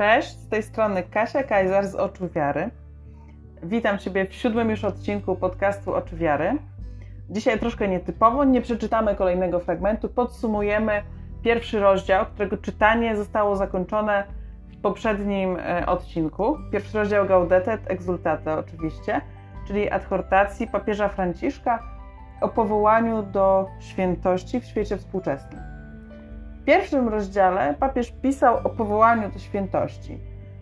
Cześć, 0.00 0.28
z 0.28 0.48
tej 0.48 0.62
strony 0.62 1.02
Kasia 1.02 1.42
Kajzar 1.42 1.86
z 1.86 1.94
Oczu 1.94 2.28
Wiary. 2.28 2.70
Witam 3.62 3.98
Ciebie 3.98 4.26
w 4.26 4.34
siódmym 4.34 4.70
już 4.70 4.84
odcinku 4.84 5.36
podcastu 5.36 5.94
Oczu 5.94 6.16
Wiary. 6.16 6.52
Dzisiaj 7.30 7.58
troszkę 7.58 7.88
nietypowo, 7.88 8.44
nie 8.44 8.60
przeczytamy 8.60 9.14
kolejnego 9.14 9.60
fragmentu, 9.60 10.08
podsumujemy 10.08 11.02
pierwszy 11.42 11.80
rozdział, 11.80 12.26
którego 12.26 12.56
czytanie 12.56 13.16
zostało 13.16 13.56
zakończone 13.56 14.24
w 14.72 14.80
poprzednim 14.80 15.56
e, 15.56 15.86
odcinku. 15.86 16.56
Pierwszy 16.72 16.98
rozdział 16.98 17.26
Gaudete 17.26 17.72
et 17.72 17.90
Exultate 17.90 18.58
oczywiście, 18.58 19.20
czyli 19.66 19.90
adhortacji 19.90 20.66
papieża 20.66 21.08
Franciszka 21.08 21.82
o 22.40 22.48
powołaniu 22.48 23.22
do 23.22 23.68
świętości 23.80 24.60
w 24.60 24.64
świecie 24.64 24.96
współczesnym. 24.96 25.69
W 26.60 26.64
pierwszym 26.64 27.08
rozdziale 27.08 27.74
papież 27.74 28.12
pisał 28.22 28.56
o 28.64 28.70
powołaniu 28.70 29.30
do 29.30 29.38
świętości. 29.38 30.18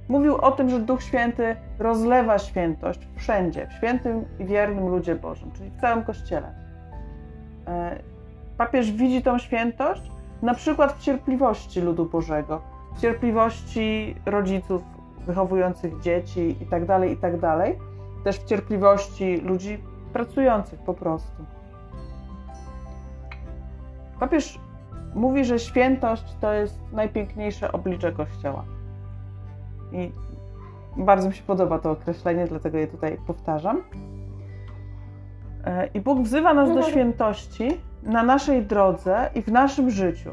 Mówił 0.08 0.36
o 0.36 0.50
tym, 0.52 0.70
że 0.70 0.80
Duch 0.80 1.02
Święty 1.02 1.56
rozlewa 1.78 2.38
świętość 2.38 3.08
wszędzie, 3.16 3.66
w 3.66 3.72
świętym 3.72 4.24
i 4.38 4.44
wiernym 4.44 4.88
ludzie 4.88 5.14
Bożym, 5.14 5.52
czyli 5.52 5.70
w 5.70 5.80
całym 5.80 6.04
Kościele. 6.04 6.54
E, 7.66 7.98
papież 8.58 8.92
widzi 8.92 9.22
tą 9.22 9.38
świętość 9.38 10.02
na 10.42 10.54
przykład 10.54 10.92
w 10.92 11.00
cierpliwości 11.00 11.80
ludu 11.80 12.06
Bożego, 12.06 12.62
w 12.96 13.00
cierpliwości 13.00 14.14
rodziców 14.26 14.82
wychowujących 15.26 16.00
dzieci 16.00 16.56
itd., 16.60 16.86
tak 16.86 17.08
itd., 17.08 17.40
tak 17.40 17.76
też 18.24 18.38
w 18.40 18.44
cierpliwości 18.44 19.36
ludzi 19.36 19.78
pracujących 20.12 20.80
po 20.80 20.94
prostu. 20.94 21.44
Papież 24.20 24.60
mówi, 25.14 25.44
że 25.44 25.58
świętość 25.58 26.24
to 26.40 26.52
jest 26.52 26.80
najpiękniejsze 26.92 27.72
oblicze 27.72 28.12
Kościoła. 28.12 28.64
I 29.92 30.12
bardzo 30.96 31.28
mi 31.28 31.34
się 31.34 31.42
podoba 31.42 31.78
to 31.78 31.90
określenie, 31.90 32.46
dlatego 32.46 32.78
je 32.78 32.86
tutaj 32.86 33.18
powtarzam. 33.26 33.82
E, 35.64 35.86
I 35.86 36.00
Bóg 36.00 36.22
wzywa 36.22 36.54
nas 36.54 36.74
do 36.74 36.82
świętości 36.82 37.80
na 38.02 38.22
naszej 38.22 38.62
drodze 38.62 39.30
i 39.34 39.42
w 39.42 39.48
naszym 39.48 39.90
życiu. 39.90 40.30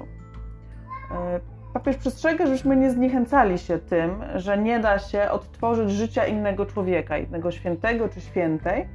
E, 1.12 1.40
papież 1.74 1.98
przestrzega, 1.98 2.46
żebyśmy 2.46 2.76
nie 2.76 2.92
zniechęcali 2.92 3.58
się 3.58 3.80
tym, 3.80 4.24
że 4.36 4.58
nie 4.58 4.80
da 4.80 5.00
się 5.00 5.32
odtworzyć 5.32 5.92
życia 5.92 6.26
innego 6.26 6.66
człowieka, 6.66 7.18
innego 7.18 7.52
świętego 7.52 8.10
czy 8.10 8.22
świętej, 8.22 8.88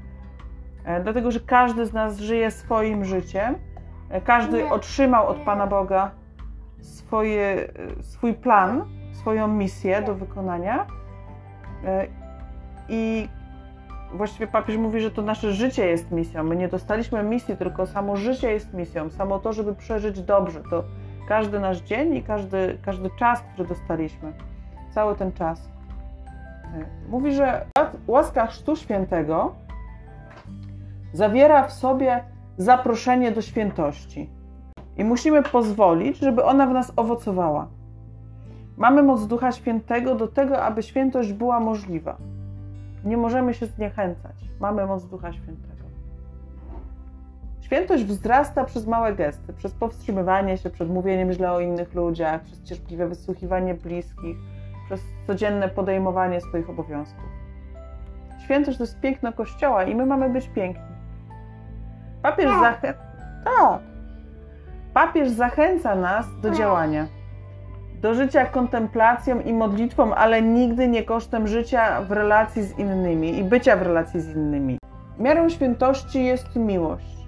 e, 0.85 1.03
dlatego 1.03 1.31
że 1.31 1.41
każdy 1.41 1.87
z 1.87 1.93
nas 1.93 2.19
żyje 2.19 2.51
swoim 2.51 3.05
życiem 3.05 3.55
każdy 4.25 4.69
otrzymał 4.69 5.29
od 5.29 5.37
Pana 5.37 5.67
Boga 5.67 6.11
swoje, 6.81 7.69
swój 8.01 8.35
plan, 8.35 8.85
swoją 9.13 9.49
misję 9.49 10.03
do 10.03 10.15
wykonania. 10.15 10.87
E, 11.85 12.07
I 12.89 13.29
właściwie 14.13 14.47
papież 14.47 14.77
mówi, 14.77 15.01
że 15.01 15.11
to 15.11 15.23
nasze 15.23 15.53
życie 15.53 15.87
jest 15.87 16.11
misją. 16.11 16.45
My 16.45 16.57
nie 16.57 16.69
dostaliśmy 16.69 17.23
misji, 17.23 17.57
tylko 17.57 17.87
samo 17.87 18.17
życie 18.17 18.53
jest 18.53 18.75
misją. 18.75 19.11
Samo 19.11 19.39
to, 19.39 19.53
żeby 19.53 19.75
przeżyć 19.75 20.23
dobrze. 20.23 20.63
To 20.71 20.85
każdy 21.29 21.61
nasz 21.61 21.81
dzień 21.81 22.15
i 22.15 22.23
każdy, 22.23 22.79
każdy 22.83 23.11
czas, 23.19 23.43
który 23.43 23.69
dostaliśmy. 23.69 24.33
Cały 24.91 25.17
ten 25.17 25.33
czas. 25.33 25.69
E, 26.65 27.09
mówi, 27.09 27.33
że 27.33 27.67
łaska 28.07 28.47
Chrztu 28.47 28.77
Świętego 28.77 29.55
zawiera 31.13 31.63
w 31.63 31.73
sobie 31.73 32.25
zaproszenie 32.61 33.33
do 33.33 33.43
świętości. 33.43 34.31
I 34.97 35.05
musimy 35.05 35.43
pozwolić, 35.43 36.19
żeby 36.19 36.45
ona 36.45 36.67
w 36.67 36.73
nas 36.73 36.93
owocowała. 36.97 37.69
Mamy 38.77 39.03
moc 39.03 39.27
Ducha 39.27 39.53
Świętego 39.53 40.15
do 40.15 40.29
tego, 40.29 40.63
aby 40.63 40.83
świętość 40.83 41.33
była 41.33 41.61
możliwa. 41.61 42.17
Nie 43.05 43.17
możemy 43.17 43.55
się 43.55 43.67
zniechęcać. 43.67 44.35
Mamy 44.61 44.87
moc 44.87 45.05
Ducha 45.05 45.33
Świętego. 45.33 45.85
Świętość 47.61 48.05
wzrasta 48.05 48.65
przez 48.65 48.87
małe 48.87 49.15
gesty, 49.15 49.53
przez 49.53 49.73
powstrzymywanie 49.73 50.59
się 50.59 50.71
przed 50.71 50.91
mówieniem 50.91 51.33
źle 51.33 51.53
o 51.53 51.61
innych 51.61 51.95
ludziach, 51.95 52.43
przez 52.43 52.63
cierpliwe 52.63 53.09
wysłuchiwanie 53.09 53.75
bliskich, 53.75 54.37
przez 54.87 55.01
codzienne 55.27 55.69
podejmowanie 55.69 56.41
swoich 56.41 56.71
obowiązków. 56.71 57.25
Świętość 58.45 58.79
to 58.79 58.85
jest 58.85 59.01
piękno 59.01 59.33
Kościoła 59.33 59.85
i 59.85 59.95
my 59.95 60.07
mamy 60.07 60.31
być 60.31 60.49
piękni. 60.49 60.90
Papież 62.23 62.47
tak. 62.47 62.61
zachęca. 62.61 63.01
Tak. 63.45 63.81
Papież 64.95 65.31
zachęca 65.31 65.95
nas 65.95 66.27
do 66.43 66.49
tak. 66.49 66.59
działania. 66.59 67.07
Do 68.03 68.15
życia 68.15 68.47
kontemplacją 68.47 69.41
i 69.41 69.53
modlitwą, 69.53 70.15
ale 70.15 70.43
nigdy 70.43 70.89
nie 70.89 71.05
kosztem 71.05 71.49
życia 71.49 72.01
w 72.01 72.13
relacji 72.13 72.63
z 72.63 72.79
innymi 72.79 73.39
i 73.39 73.45
bycia 73.45 73.77
w 73.77 73.83
relacji 73.83 74.21
z 74.21 74.37
innymi. 74.37 74.79
Miarą 75.19 75.49
świętości 75.49 76.25
jest 76.25 76.57
miłość. 76.57 77.21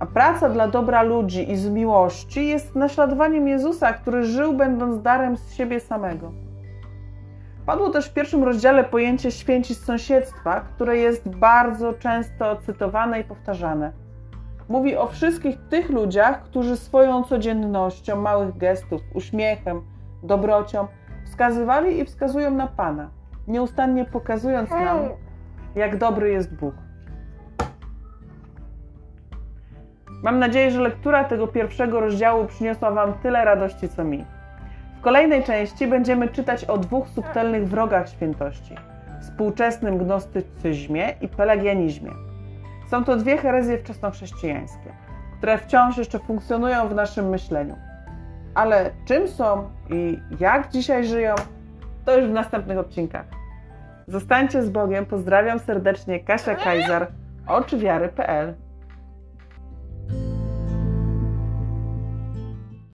A 0.00 0.06
praca 0.06 0.48
dla 0.48 0.68
dobra 0.68 1.02
ludzi 1.02 1.52
i 1.52 1.56
z 1.56 1.68
miłości 1.70 2.48
jest 2.48 2.74
naśladowaniem 2.74 3.48
Jezusa, 3.48 3.92
który 3.92 4.24
żył 4.24 4.52
będąc 4.52 5.02
darem 5.02 5.36
z 5.36 5.54
siebie 5.54 5.80
samego. 5.80 6.32
Padło 7.68 7.90
też 7.90 8.08
w 8.08 8.14
pierwszym 8.14 8.44
rozdziale 8.44 8.84
pojęcie 8.84 9.30
święci 9.30 9.74
z 9.74 9.84
sąsiedztwa, 9.84 10.60
które 10.60 10.96
jest 10.96 11.28
bardzo 11.28 11.92
często 11.92 12.56
cytowane 12.56 13.20
i 13.20 13.24
powtarzane. 13.24 13.92
Mówi 14.68 14.96
o 14.96 15.06
wszystkich 15.06 15.56
tych 15.70 15.90
ludziach, 15.90 16.42
którzy 16.42 16.76
swoją 16.76 17.24
codziennością, 17.24 18.20
małych 18.20 18.56
gestów, 18.56 19.00
uśmiechem, 19.14 19.82
dobrocią 20.22 20.86
wskazywali 21.24 22.00
i 22.00 22.04
wskazują 22.04 22.50
na 22.50 22.66
Pana, 22.66 23.10
nieustannie 23.48 24.04
pokazując 24.04 24.70
nam, 24.70 24.98
jak 25.74 25.96
dobry 25.96 26.30
jest 26.30 26.54
Bóg. 26.54 26.74
Mam 30.22 30.38
nadzieję, 30.38 30.70
że 30.70 30.80
lektura 30.80 31.24
tego 31.24 31.46
pierwszego 31.46 32.00
rozdziału 32.00 32.46
przyniosła 32.46 32.90
Wam 32.90 33.12
tyle 33.12 33.44
radości, 33.44 33.88
co 33.88 34.04
mi. 34.04 34.37
W 34.98 35.00
kolejnej 35.00 35.44
części 35.44 35.86
będziemy 35.86 36.28
czytać 36.28 36.64
o 36.64 36.78
dwóch 36.78 37.08
subtelnych 37.08 37.68
wrogach 37.68 38.08
świętości 38.08 38.74
współczesnym 39.20 39.98
gnostycyzmie 39.98 41.14
i 41.20 41.28
pelagianizmie. 41.28 42.10
Są 42.90 43.04
to 43.04 43.16
dwie 43.16 43.36
herezje 43.36 43.78
wczesnochrześcijańskie, 43.78 44.92
które 45.38 45.58
wciąż 45.58 45.98
jeszcze 45.98 46.18
funkcjonują 46.18 46.88
w 46.88 46.94
naszym 46.94 47.28
myśleniu. 47.28 47.76
Ale 48.54 48.90
czym 49.04 49.28
są 49.28 49.68
i 49.90 50.18
jak 50.40 50.68
dzisiaj 50.68 51.04
żyją, 51.04 51.34
to 52.04 52.18
już 52.18 52.30
w 52.30 52.32
następnych 52.32 52.78
odcinkach. 52.78 53.26
Zostańcie 54.06 54.62
z 54.62 54.70
Bogiem, 54.70 55.06
pozdrawiam 55.06 55.58
serdecznie 55.58 56.20
Kasia 56.20 56.54
Kajzar, 56.54 57.06
oczywiary.pl 57.46 58.54